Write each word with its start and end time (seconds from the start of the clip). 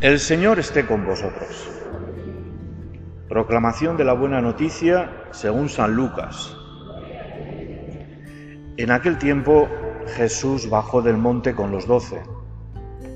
El 0.00 0.18
Señor 0.18 0.58
esté 0.58 0.86
con 0.86 1.04
vosotros. 1.04 1.68
Proclamación 3.28 3.98
de 3.98 4.04
la 4.04 4.14
buena 4.14 4.40
noticia 4.40 5.10
según 5.30 5.68
San 5.68 5.94
Lucas. 5.94 6.56
En 8.78 8.90
aquel 8.90 9.18
tiempo 9.18 9.68
Jesús 10.16 10.70
bajó 10.70 11.02
del 11.02 11.18
monte 11.18 11.54
con 11.54 11.70
los 11.70 11.86
doce. 11.86 12.22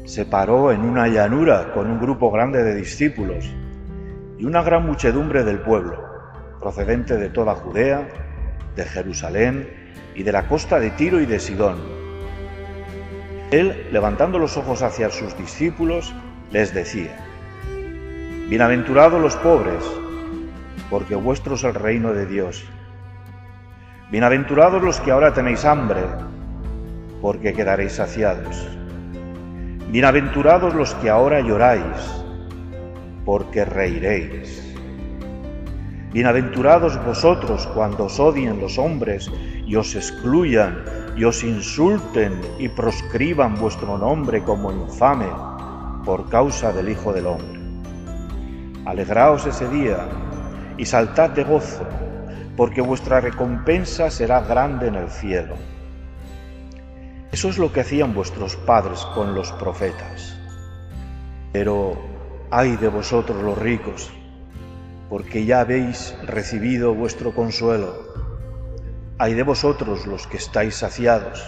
Se 0.04 0.26
paró 0.26 0.72
en 0.72 0.82
una 0.82 1.08
llanura 1.08 1.72
con 1.72 1.90
un 1.90 1.98
grupo 1.98 2.30
grande 2.30 2.62
de 2.62 2.74
discípulos 2.74 3.50
y 4.38 4.44
una 4.44 4.62
gran 4.62 4.84
muchedumbre 4.84 5.42
del 5.42 5.60
pueblo, 5.60 6.04
procedente 6.60 7.16
de 7.16 7.30
toda 7.30 7.54
Judea, 7.54 8.06
de 8.76 8.84
Jerusalén 8.84 9.70
y 10.14 10.22
de 10.22 10.32
la 10.32 10.48
costa 10.48 10.78
de 10.78 10.90
Tiro 10.90 11.18
y 11.18 11.24
de 11.24 11.40
Sidón. 11.40 11.78
Él, 13.50 13.88
levantando 13.90 14.38
los 14.38 14.58
ojos 14.58 14.82
hacia 14.82 15.08
sus 15.08 15.34
discípulos, 15.38 16.14
les 16.50 16.72
decía, 16.74 17.16
Bienaventurados 18.48 19.22
los 19.22 19.36
pobres, 19.36 19.82
porque 20.90 21.14
vuestro 21.14 21.54
es 21.54 21.64
el 21.64 21.74
reino 21.74 22.12
de 22.12 22.26
Dios. 22.26 22.62
Bienaventurados 24.10 24.82
los 24.82 25.00
que 25.00 25.10
ahora 25.10 25.32
tenéis 25.32 25.64
hambre, 25.64 26.02
porque 27.22 27.54
quedaréis 27.54 27.92
saciados. 27.92 28.68
Bienaventurados 29.88 30.74
los 30.74 30.94
que 30.96 31.08
ahora 31.08 31.40
lloráis, 31.40 32.22
porque 33.24 33.64
reiréis. 33.64 34.76
Bienaventurados 36.12 37.02
vosotros 37.02 37.66
cuando 37.68 38.04
os 38.04 38.20
odien 38.20 38.60
los 38.60 38.78
hombres 38.78 39.30
y 39.66 39.74
os 39.74 39.96
excluyan 39.96 40.84
y 41.16 41.24
os 41.24 41.42
insulten 41.42 42.42
y 42.58 42.68
proscriban 42.68 43.54
vuestro 43.54 43.96
nombre 43.96 44.42
como 44.42 44.70
infame 44.70 45.53
por 46.04 46.28
causa 46.28 46.72
del 46.72 46.88
Hijo 46.90 47.12
del 47.12 47.26
Hombre. 47.26 47.60
Alegraos 48.84 49.46
ese 49.46 49.68
día 49.68 50.06
y 50.76 50.84
saltad 50.84 51.30
de 51.30 51.44
gozo, 51.44 51.86
porque 52.56 52.80
vuestra 52.80 53.20
recompensa 53.20 54.10
será 54.10 54.40
grande 54.40 54.88
en 54.88 54.96
el 54.96 55.10
cielo. 55.10 55.56
Eso 57.32 57.48
es 57.48 57.58
lo 57.58 57.72
que 57.72 57.80
hacían 57.80 58.14
vuestros 58.14 58.56
padres 58.56 59.04
con 59.14 59.34
los 59.34 59.50
profetas. 59.52 60.38
Pero 61.52 61.96
ay 62.50 62.76
de 62.76 62.88
vosotros 62.88 63.42
los 63.42 63.58
ricos, 63.58 64.12
porque 65.08 65.44
ya 65.44 65.60
habéis 65.60 66.14
recibido 66.26 66.94
vuestro 66.94 67.34
consuelo. 67.34 67.94
Ay 69.18 69.34
de 69.34 69.42
vosotros 69.42 70.06
los 70.06 70.26
que 70.26 70.36
estáis 70.36 70.76
saciados, 70.76 71.42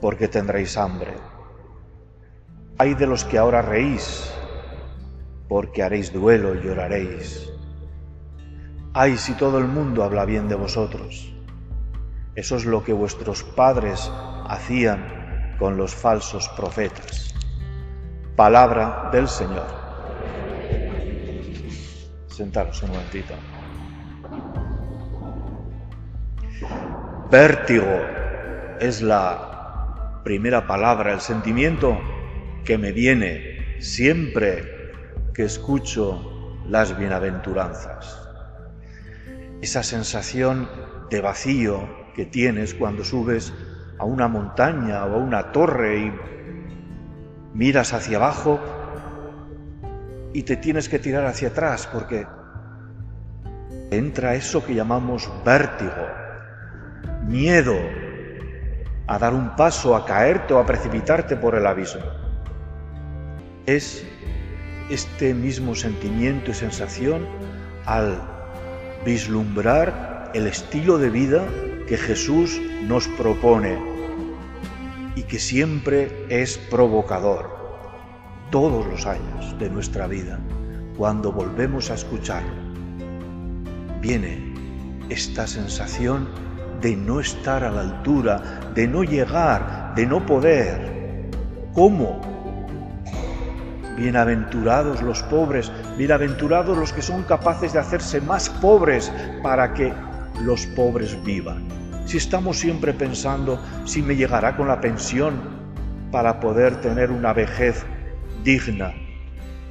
porque 0.00 0.28
tendréis 0.28 0.76
hambre. 0.76 1.14
Ay 2.80 2.94
de 2.94 3.08
los 3.08 3.24
que 3.24 3.38
ahora 3.38 3.60
reís, 3.60 4.32
porque 5.48 5.82
haréis 5.82 6.12
duelo 6.12 6.54
y 6.54 6.62
lloraréis. 6.62 7.50
Ay 8.94 9.16
si 9.16 9.32
todo 9.34 9.58
el 9.58 9.66
mundo 9.66 10.04
habla 10.04 10.24
bien 10.24 10.48
de 10.48 10.54
vosotros. 10.54 11.34
Eso 12.36 12.54
es 12.54 12.64
lo 12.64 12.84
que 12.84 12.92
vuestros 12.92 13.42
padres 13.42 14.12
hacían 14.46 15.56
con 15.58 15.76
los 15.76 15.92
falsos 15.92 16.48
profetas. 16.50 17.34
Palabra 18.36 19.10
del 19.10 19.26
Señor. 19.26 19.66
Sentaros 22.28 22.80
un 22.84 22.90
momentito. 22.90 23.34
Vértigo 27.28 28.00
es 28.78 29.02
la 29.02 30.20
primera 30.22 30.68
palabra, 30.68 31.12
el 31.12 31.20
sentimiento 31.20 31.98
que 32.68 32.76
me 32.76 32.92
viene 32.92 33.78
siempre 33.80 34.92
que 35.32 35.44
escucho 35.44 36.60
las 36.68 36.98
bienaventuranzas. 36.98 38.28
Esa 39.62 39.82
sensación 39.82 40.68
de 41.08 41.22
vacío 41.22 41.88
que 42.14 42.26
tienes 42.26 42.74
cuando 42.74 43.04
subes 43.04 43.54
a 43.98 44.04
una 44.04 44.28
montaña 44.28 45.06
o 45.06 45.14
a 45.14 45.16
una 45.16 45.50
torre 45.50 45.98
y 45.98 46.12
miras 47.54 47.94
hacia 47.94 48.18
abajo 48.18 48.60
y 50.34 50.42
te 50.42 50.58
tienes 50.58 50.90
que 50.90 50.98
tirar 50.98 51.24
hacia 51.24 51.48
atrás 51.48 51.88
porque 51.90 52.26
entra 53.90 54.34
eso 54.34 54.62
que 54.66 54.74
llamamos 54.74 55.32
vértigo, 55.42 56.06
miedo 57.26 57.76
a 59.06 59.18
dar 59.18 59.32
un 59.32 59.56
paso, 59.56 59.96
a 59.96 60.04
caerte 60.04 60.52
o 60.52 60.58
a 60.58 60.66
precipitarte 60.66 61.34
por 61.34 61.54
el 61.54 61.66
abismo 61.66 62.27
es 63.68 64.02
este 64.88 65.34
mismo 65.34 65.74
sentimiento 65.74 66.52
y 66.52 66.54
sensación 66.54 67.26
al 67.84 68.18
vislumbrar 69.04 70.32
el 70.34 70.46
estilo 70.46 70.96
de 70.96 71.10
vida 71.10 71.46
que 71.86 71.98
Jesús 71.98 72.58
nos 72.86 73.06
propone 73.08 73.78
y 75.16 75.22
que 75.24 75.38
siempre 75.38 76.24
es 76.30 76.56
provocador 76.56 77.58
todos 78.50 78.86
los 78.86 79.04
años 79.04 79.58
de 79.58 79.68
nuestra 79.68 80.06
vida 80.06 80.40
cuando 80.96 81.30
volvemos 81.30 81.90
a 81.90 81.94
escucharlo. 81.94 82.62
Viene 84.00 84.54
esta 85.10 85.46
sensación 85.46 86.26
de 86.80 86.96
no 86.96 87.20
estar 87.20 87.64
a 87.64 87.70
la 87.70 87.82
altura, 87.82 88.72
de 88.74 88.88
no 88.88 89.04
llegar, 89.04 89.92
de 89.94 90.06
no 90.06 90.24
poder. 90.24 91.28
¿Cómo? 91.74 92.37
Bienaventurados 93.98 95.02
los 95.02 95.24
pobres, 95.24 95.72
bienaventurados 95.96 96.78
los 96.78 96.92
que 96.92 97.02
son 97.02 97.24
capaces 97.24 97.72
de 97.72 97.80
hacerse 97.80 98.20
más 98.20 98.48
pobres 98.48 99.12
para 99.42 99.74
que 99.74 99.92
los 100.40 100.66
pobres 100.68 101.20
vivan. 101.24 101.66
Si 102.06 102.16
estamos 102.16 102.60
siempre 102.60 102.92
pensando 102.92 103.60
si 103.86 104.00
me 104.00 104.14
llegará 104.14 104.56
con 104.56 104.68
la 104.68 104.80
pensión 104.80 105.40
para 106.12 106.38
poder 106.38 106.80
tener 106.80 107.10
una 107.10 107.32
vejez 107.32 107.84
digna, 108.44 108.94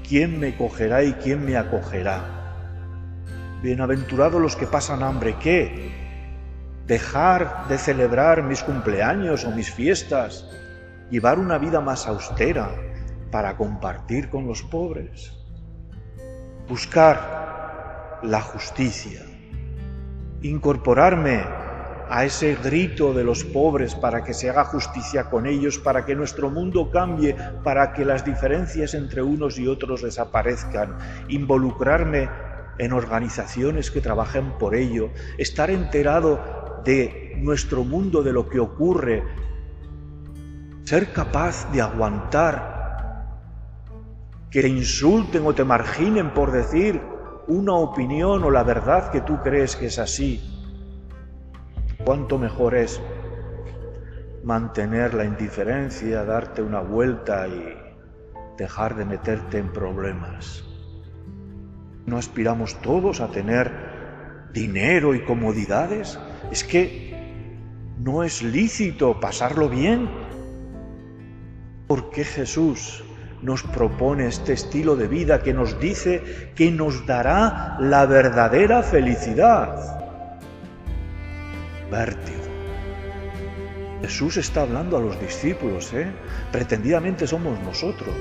¿quién 0.06 0.42
me 0.42 0.58
cogerá 0.58 1.04
y 1.04 1.14
quién 1.14 1.46
me 1.46 1.56
acogerá? 1.56 2.20
Bienaventurados 3.64 4.42
los 4.42 4.58
que 4.58 4.68
pasan 4.68 5.04
hambre, 5.04 5.38
¿qué? 5.40 5.90
Dejar 6.86 7.70
de 7.70 7.78
celebrar 7.78 8.44
mis 8.44 8.62
cumpleaños 8.62 9.46
o 9.46 9.52
mis 9.52 9.72
fiestas, 9.72 10.46
llevar 11.10 11.40
una 11.40 11.58
vida 11.58 11.80
más 11.80 12.08
austera, 12.08 12.70
para 13.32 13.58
compartir 13.58 14.30
con 14.30 14.48
los 14.48 14.64
pobres, 14.64 15.34
buscar 16.68 18.20
la 18.24 18.42
justicia, 18.42 19.22
incorporarme 20.42 21.44
a 22.10 22.24
ese 22.24 22.56
grito 22.56 23.14
de 23.14 23.24
los 23.24 23.44
pobres 23.44 23.96
para 23.96 24.24
que 24.24 24.34
se 24.34 24.50
haga 24.50 24.64
justicia 24.64 25.26
con 25.26 25.46
ellos, 25.46 25.78
para 25.78 26.06
que 26.06 26.16
nuestro 26.16 26.50
mundo 26.50 26.90
cambie, 26.90 27.36
para 27.64 27.94
que 27.94 28.06
las 28.06 28.24
diferencias 28.24 28.94
entre 28.94 29.22
unos 29.22 29.60
y 29.60 29.68
otros 29.68 30.02
desaparezcan, 30.02 30.98
involucrarme 31.28 32.30
en 32.78 32.94
organizaciones 32.94 33.92
que 33.92 34.02
trabajen 34.02 34.58
por 34.58 34.76
ello, 34.76 35.10
estar 35.38 35.70
enterado 35.70 36.82
de 36.86 37.36
nuestro 37.38 37.84
mundo, 37.84 38.24
de 38.24 38.34
lo 38.34 38.48
que 38.48 38.60
ocurre, 38.60 39.24
ser 40.84 41.12
capaz 41.12 41.70
de 41.72 41.82
aguantar 41.82 42.77
que 44.58 44.64
te 44.64 44.70
insulten 44.70 45.46
o 45.46 45.54
te 45.54 45.64
marginen 45.64 46.34
por 46.34 46.52
decir 46.52 47.00
una 47.46 47.74
opinión 47.74 48.44
o 48.44 48.50
la 48.50 48.64
verdad 48.64 49.12
que 49.12 49.22
tú 49.22 49.38
crees 49.44 49.76
que 49.76 49.86
es 49.86 50.00
así. 50.00 50.42
Cuánto 52.04 52.40
mejor 52.40 52.74
es 52.74 53.00
mantener 54.44 55.14
la 55.14 55.26
indiferencia, 55.26 56.24
darte 56.24 56.64
una 56.64 56.80
vuelta 56.80 57.48
y 57.48 57.78
dejar 58.58 58.96
de 58.96 59.06
meterte 59.06 59.60
en 59.60 59.72
problemas. 59.72 60.64
¿No 62.08 62.18
aspiramos 62.18 62.82
todos 62.82 63.22
a 63.22 63.28
tener 63.28 64.50
dinero 64.54 65.14
y 65.14 65.24
comodidades? 65.24 66.20
Es 66.52 66.64
que 66.64 67.14
no 68.00 68.24
es 68.24 68.42
lícito 68.42 69.20
pasarlo 69.20 69.70
bien. 69.70 70.10
¿Por 71.86 72.10
qué 72.10 72.24
Jesús 72.24 73.04
nos 73.48 73.64
propone 73.64 74.28
este 74.28 74.52
estilo 74.52 74.98
de 74.98 75.08
vida 75.08 75.42
que 75.42 75.54
nos 75.54 75.80
dice 75.80 76.52
que 76.54 76.70
nos 76.70 77.06
dará 77.06 77.78
la 77.80 78.06
verdadera 78.06 78.84
felicidad. 78.84 79.70
Vértigo. 81.90 82.44
Jesús 84.02 84.36
está 84.36 84.64
hablando 84.64 84.98
a 84.98 85.00
los 85.00 85.18
discípulos, 85.22 85.94
¿eh? 85.94 86.12
Pretendidamente 86.52 87.26
somos 87.26 87.58
nosotros. 87.62 88.18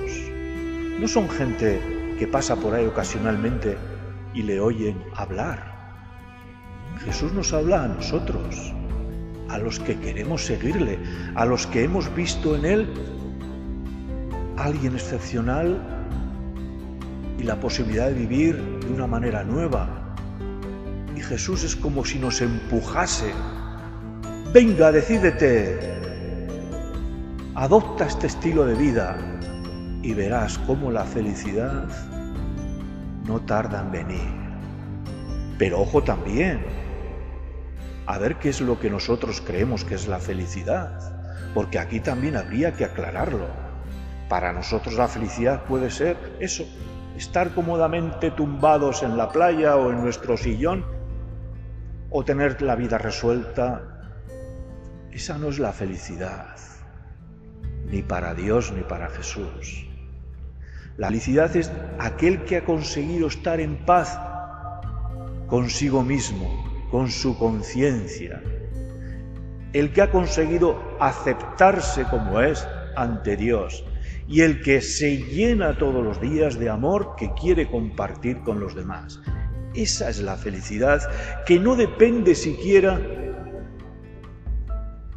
No 1.00 1.08
son 1.08 1.28
gente 1.28 1.80
que 2.20 2.28
pasa 2.28 2.54
por 2.54 2.74
ahí 2.74 2.86
ocasionalmente 2.86 3.76
y 4.32 4.44
le 4.44 4.60
oyen 4.60 5.02
hablar. 5.16 5.58
Jesús 7.04 7.32
nos 7.32 7.52
habla 7.52 7.82
a 7.82 7.88
nosotros, 7.88 8.72
a 9.48 9.58
los 9.58 9.80
que 9.80 9.98
queremos 9.98 10.46
seguirle, 10.46 11.00
a 11.34 11.44
los 11.44 11.66
que 11.66 11.82
hemos 11.82 12.14
visto 12.14 12.54
en 12.54 12.64
Él 12.64 13.15
alguien 14.56 14.94
excepcional 14.94 15.80
y 17.38 17.42
la 17.42 17.60
posibilidad 17.60 18.08
de 18.08 18.14
vivir 18.14 18.56
de 18.80 18.92
una 18.92 19.06
manera 19.06 19.44
nueva. 19.44 20.14
Y 21.14 21.20
Jesús 21.20 21.64
es 21.64 21.76
como 21.76 22.04
si 22.04 22.18
nos 22.18 22.40
empujase. 22.40 23.32
Venga, 24.52 24.92
decídete. 24.92 25.96
Adopta 27.54 28.06
este 28.06 28.26
estilo 28.26 28.64
de 28.64 28.74
vida 28.74 29.16
y 30.02 30.12
verás 30.14 30.58
cómo 30.58 30.90
la 30.90 31.04
felicidad 31.04 31.88
no 33.26 33.40
tarda 33.40 33.80
en 33.80 33.90
venir. 33.90 34.46
Pero 35.58 35.80
ojo 35.80 36.02
también, 36.02 36.60
a 38.06 38.18
ver 38.18 38.36
qué 38.36 38.50
es 38.50 38.60
lo 38.60 38.78
que 38.78 38.90
nosotros 38.90 39.40
creemos 39.40 39.84
que 39.84 39.94
es 39.94 40.06
la 40.06 40.18
felicidad, 40.18 41.00
porque 41.54 41.78
aquí 41.78 42.00
también 42.00 42.36
habría 42.36 42.72
que 42.72 42.84
aclararlo. 42.84 43.65
Para 44.28 44.52
nosotros 44.52 44.94
la 44.94 45.06
felicidad 45.06 45.64
puede 45.64 45.90
ser 45.90 46.16
eso, 46.40 46.64
estar 47.16 47.54
cómodamente 47.54 48.32
tumbados 48.32 49.02
en 49.02 49.16
la 49.16 49.28
playa 49.30 49.76
o 49.76 49.92
en 49.92 50.02
nuestro 50.02 50.36
sillón 50.36 50.84
o 52.10 52.24
tener 52.24 52.60
la 52.60 52.74
vida 52.74 52.98
resuelta. 52.98 53.82
Esa 55.12 55.38
no 55.38 55.48
es 55.48 55.58
la 55.58 55.72
felicidad, 55.72 56.56
ni 57.88 58.02
para 58.02 58.34
Dios 58.34 58.72
ni 58.72 58.82
para 58.82 59.08
Jesús. 59.08 59.86
La 60.96 61.08
felicidad 61.08 61.54
es 61.56 61.70
aquel 61.98 62.44
que 62.44 62.56
ha 62.56 62.64
conseguido 62.64 63.28
estar 63.28 63.60
en 63.60 63.84
paz 63.84 64.18
consigo 65.46 66.02
mismo, 66.02 66.88
con 66.90 67.10
su 67.10 67.38
conciencia, 67.38 68.42
el 69.72 69.92
que 69.92 70.02
ha 70.02 70.10
conseguido 70.10 70.80
aceptarse 70.98 72.04
como 72.04 72.40
es 72.40 72.66
ante 72.96 73.36
Dios 73.36 73.84
y 74.28 74.40
el 74.40 74.60
que 74.62 74.80
se 74.80 75.18
llena 75.18 75.78
todos 75.78 76.04
los 76.04 76.20
días 76.20 76.58
de 76.58 76.68
amor 76.68 77.14
que 77.16 77.32
quiere 77.34 77.70
compartir 77.70 78.40
con 78.42 78.60
los 78.60 78.74
demás. 78.74 79.20
Esa 79.74 80.08
es 80.08 80.20
la 80.20 80.36
felicidad 80.36 81.02
que 81.44 81.58
no 81.58 81.76
depende 81.76 82.34
siquiera 82.34 82.98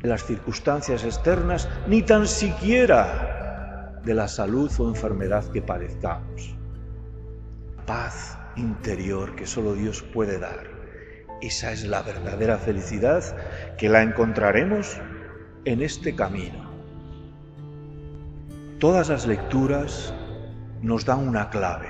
de 0.01 0.07
las 0.07 0.25
circunstancias 0.25 1.03
externas 1.03 1.67
ni 1.87 2.01
tan 2.01 2.27
siquiera 2.27 3.99
de 4.03 4.13
la 4.13 4.27
salud 4.27 4.71
o 4.77 4.87
enfermedad 4.87 5.49
que 5.51 5.61
padezcamos. 5.61 6.55
Paz 7.85 8.37
interior 8.55 9.35
que 9.35 9.47
solo 9.47 9.73
Dios 9.73 10.03
puede 10.03 10.39
dar. 10.39 10.67
Esa 11.41 11.71
es 11.71 11.85
la 11.85 12.01
verdadera 12.01 12.57
felicidad 12.57 13.23
que 13.77 13.89
la 13.89 14.03
encontraremos 14.03 14.97
en 15.65 15.81
este 15.81 16.15
camino. 16.15 16.68
Todas 18.79 19.09
las 19.09 19.27
lecturas 19.27 20.13
nos 20.81 21.03
dan 21.03 21.27
una 21.27 21.49
clave 21.49 21.89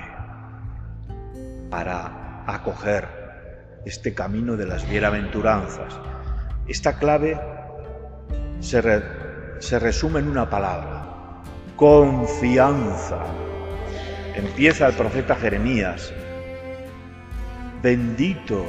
para 1.69 2.43
acoger 2.47 3.07
este 3.85 4.15
camino 4.15 4.57
de 4.57 4.65
las 4.65 4.89
bienaventuranzas. 4.89 5.99
Esta 6.67 6.97
clave 6.97 7.39
se, 8.59 8.81
resume 9.79 10.21
en 10.21 10.29
una 10.29 10.49
palabra, 10.49 11.43
confianza. 11.75 13.23
Empieza 14.35 14.87
el 14.87 14.95
profeta 14.95 15.35
Jeremías, 15.35 16.11
bendito 17.83 18.65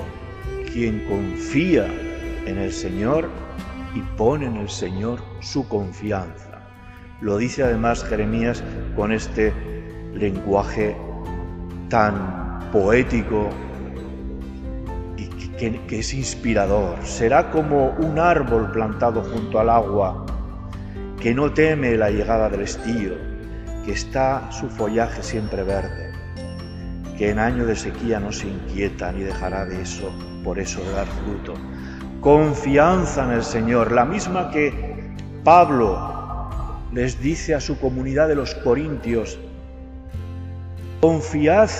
quien 0.70 1.06
confía 1.06 1.87
en 2.44 2.58
el 2.58 2.70
Señor 2.70 3.31
y 3.94 4.00
pone 4.19 4.44
en 4.44 4.56
el 4.56 4.69
Señor 4.69 5.23
su 5.40 5.66
confianza. 5.66 6.50
Lo 7.20 7.37
dice 7.37 7.62
además 7.62 8.05
Jeremías 8.05 8.62
con 8.96 9.12
este 9.12 9.52
lenguaje 10.14 10.96
tan 11.88 12.70
poético 12.72 13.50
y 15.17 15.26
que, 15.28 15.99
es 15.99 16.14
inspirador. 16.14 16.96
Será 17.02 17.50
como 17.50 17.90
un 17.99 18.19
árbol 18.19 18.70
plantado 18.72 19.22
junto 19.22 19.61
al 19.61 19.69
agua 19.69 20.25
que 21.20 21.34
no 21.34 21.52
teme 21.52 21.96
la 21.96 22.11
llegada 22.11 22.49
del 22.49 22.62
estío, 22.62 23.12
que 23.84 23.93
está 23.93 24.50
su 24.50 24.70
follaje 24.70 25.23
siempre 25.23 25.62
verde, 25.62 26.14
que 27.19 27.28
en 27.28 27.38
año 27.38 27.66
de 27.66 27.76
sequía 27.76 28.19
no 28.19 28.32
se 28.32 28.49
inquieta 28.49 29.12
ni 29.12 29.25
dejará 29.25 29.66
de 29.66 29.82
eso, 29.82 30.11
por 30.43 30.58
eso 30.58 30.82
de 30.82 30.93
dar 30.93 31.06
fruto. 31.06 31.52
Confianza 32.23 33.25
en 33.25 33.32
el 33.32 33.43
Señor, 33.43 33.93
la 33.93 34.06
misma 34.06 34.50
que 34.50 35.14
Pablo 35.44 36.19
les 36.92 37.20
dice 37.20 37.54
a 37.54 37.60
su 37.60 37.78
comunidad 37.78 38.28
de 38.28 38.34
los 38.34 38.54
Corintios, 38.54 39.38
confiad 41.00 41.70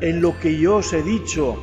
en 0.00 0.20
lo 0.20 0.38
que 0.38 0.58
yo 0.58 0.76
os 0.76 0.92
he 0.92 1.02
dicho, 1.02 1.56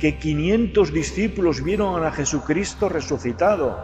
que 0.00 0.18
500 0.18 0.92
discípulos 0.92 1.62
vieron 1.62 2.04
a 2.04 2.10
Jesucristo 2.10 2.88
resucitado, 2.88 3.78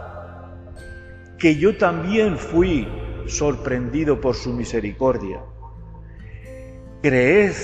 que 1.37 1.55
yo 1.55 1.77
también 1.77 2.37
fui 2.37 2.87
sorprendido 3.27 4.19
por 4.19 4.35
su 4.35 4.53
misericordia. 4.53 5.39
Creed 7.01 7.55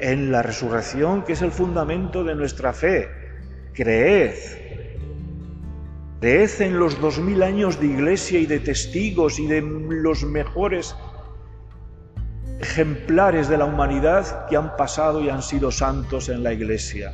en 0.00 0.30
la 0.30 0.42
resurrección, 0.42 1.24
que 1.24 1.32
es 1.32 1.42
el 1.42 1.50
fundamento 1.50 2.24
de 2.24 2.34
nuestra 2.34 2.72
fe. 2.72 3.08
Creed 3.74 4.34
Creed 6.20 6.60
en 6.60 6.78
los 6.78 7.00
dos 7.00 7.18
mil 7.18 7.42
años 7.42 7.78
de 7.78 7.86
iglesia 7.86 8.40
y 8.40 8.46
de 8.46 8.58
testigos 8.58 9.38
y 9.38 9.46
de 9.46 9.60
los 9.60 10.24
mejores 10.24 10.96
ejemplares 12.58 13.48
de 13.48 13.58
la 13.58 13.66
humanidad 13.66 14.46
que 14.48 14.56
han 14.56 14.76
pasado 14.76 15.20
y 15.20 15.28
han 15.28 15.42
sido 15.42 15.70
santos 15.70 16.28
en 16.28 16.42
la 16.42 16.52
iglesia. 16.52 17.12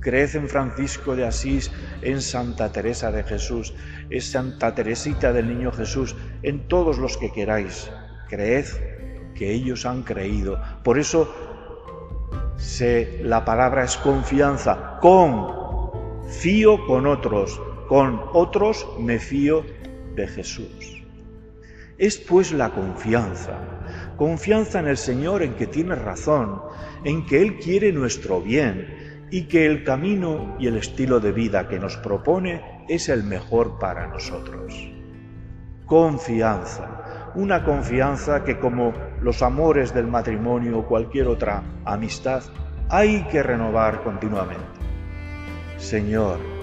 Creed 0.00 0.36
en 0.36 0.48
Francisco 0.48 1.16
de 1.16 1.26
Asís, 1.26 1.72
en 2.02 2.20
Santa 2.20 2.70
Teresa 2.70 3.10
de 3.10 3.24
Jesús, 3.24 3.74
en 4.10 4.20
Santa 4.20 4.74
Teresita 4.74 5.32
del 5.32 5.48
Niño 5.48 5.72
Jesús, 5.72 6.14
en 6.42 6.68
todos 6.68 6.98
los 6.98 7.16
que 7.16 7.32
queráis. 7.32 7.90
Creed 8.28 8.66
que 9.34 9.52
ellos 9.52 9.86
han 9.86 10.02
creído. 10.02 10.60
Por 10.84 10.98
eso 10.98 11.34
se, 12.56 13.20
la 13.24 13.44
palabra 13.44 13.84
es 13.84 13.96
confianza, 13.96 14.98
con, 15.00 15.48
fío 16.28 16.86
con 16.86 17.06
otros, 17.06 17.60
con 17.88 18.20
otros 18.34 18.86
me 18.98 19.18
fío 19.18 19.64
de 20.14 20.28
Jesús. 20.28 21.02
Es 21.96 22.18
pues 22.18 22.52
la 22.52 22.70
confianza, 22.70 23.58
confianza 24.16 24.78
en 24.80 24.88
el 24.88 24.96
Señor 24.96 25.42
en 25.42 25.54
que 25.54 25.66
tiene 25.66 25.94
razón, 25.94 26.60
en 27.04 27.26
que 27.26 27.42
Él 27.42 27.58
quiere 27.58 27.90
nuestro 27.92 28.40
bien 28.40 29.26
y 29.30 29.44
que 29.44 29.66
el 29.66 29.84
camino 29.84 30.54
y 30.58 30.68
el 30.68 30.76
estilo 30.76 31.18
de 31.18 31.32
vida 31.32 31.66
que 31.66 31.78
nos 31.78 31.96
propone 31.96 32.84
es 32.88 33.08
el 33.08 33.24
mejor 33.24 33.78
para 33.78 34.06
nosotros. 34.06 34.74
Confianza, 35.86 37.32
una 37.34 37.64
confianza 37.64 38.44
que 38.44 38.58
como 38.58 38.92
los 39.22 39.42
amores 39.42 39.94
del 39.94 40.06
matrimonio 40.06 40.80
o 40.80 40.86
cualquier 40.86 41.26
otra 41.26 41.62
amistad, 41.84 42.42
hay 42.90 43.24
que 43.24 43.42
renovar 43.42 44.02
continuamente. 44.02 44.62
Señor, 45.78 46.57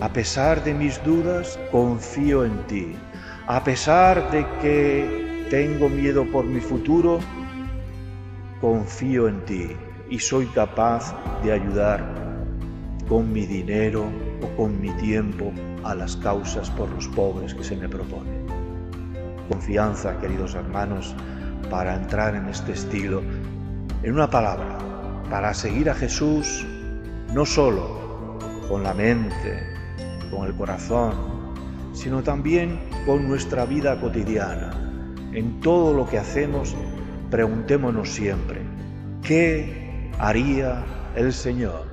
a 0.00 0.08
pesar 0.08 0.64
de 0.64 0.72
mis 0.72 1.02
dudas, 1.04 1.58
confío 1.70 2.44
en 2.44 2.66
ti. 2.66 2.96
A 3.46 3.62
pesar 3.62 4.30
de 4.30 4.46
que 4.62 5.46
tengo 5.50 5.90
miedo 5.90 6.24
por 6.24 6.44
mi 6.46 6.60
futuro, 6.60 7.18
confío 8.60 9.28
en 9.28 9.44
ti 9.44 9.76
y 10.08 10.18
soy 10.18 10.46
capaz 10.46 11.14
de 11.42 11.52
ayudar 11.52 12.02
con 13.08 13.30
mi 13.30 13.44
dinero 13.44 14.06
o 14.42 14.56
con 14.56 14.80
mi 14.80 14.90
tiempo 14.92 15.52
a 15.84 15.94
las 15.94 16.16
causas 16.16 16.70
por 16.70 16.88
los 16.90 17.06
pobres 17.08 17.54
que 17.54 17.64
se 17.64 17.76
me 17.76 17.88
proponen. 17.88 18.46
Confianza, 19.50 20.18
queridos 20.18 20.54
hermanos, 20.54 21.14
para 21.68 21.94
entrar 21.94 22.34
en 22.34 22.48
este 22.48 22.72
estilo, 22.72 23.20
en 24.02 24.14
una 24.14 24.30
palabra, 24.30 24.78
para 25.28 25.52
seguir 25.52 25.90
a 25.90 25.94
Jesús 25.94 26.64
no 27.34 27.44
solo 27.44 28.38
con 28.68 28.82
la 28.82 28.94
mente, 28.94 29.79
con 30.30 30.46
el 30.46 30.54
corazón, 30.54 31.12
sino 31.92 32.22
también 32.22 32.80
con 33.06 33.28
nuestra 33.28 33.64
vida 33.64 34.00
cotidiana. 34.00 34.70
En 35.32 35.60
todo 35.60 35.92
lo 35.92 36.08
que 36.08 36.18
hacemos, 36.18 36.74
preguntémonos 37.30 38.10
siempre, 38.10 38.60
¿qué 39.22 40.10
haría 40.18 40.84
el 41.16 41.32
Señor? 41.32 41.86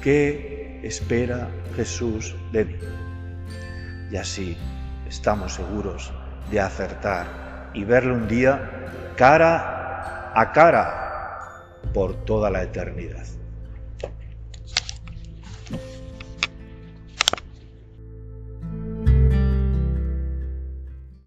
¿Qué 0.00 0.80
espera 0.82 1.48
Jesús 1.74 2.34
de 2.52 2.64
mí? 2.64 2.76
Y 4.10 4.16
así 4.16 4.56
estamos 5.08 5.54
seguros 5.54 6.12
de 6.50 6.60
acertar 6.60 7.70
y 7.74 7.84
verle 7.84 8.12
un 8.12 8.28
día 8.28 9.12
cara 9.16 10.32
a 10.34 10.52
cara 10.52 11.06
por 11.92 12.24
toda 12.24 12.50
la 12.50 12.62
eternidad. 12.62 13.24